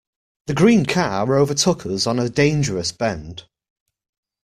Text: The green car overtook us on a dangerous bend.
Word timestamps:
The 0.47 0.55
green 0.55 0.87
car 0.87 1.37
overtook 1.37 1.85
us 1.85 2.07
on 2.07 2.17
a 2.17 2.27
dangerous 2.27 2.91
bend. 2.91 3.45